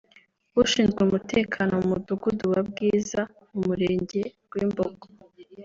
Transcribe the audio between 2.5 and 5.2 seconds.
wa Bwiza mu Murenge Rwimbogo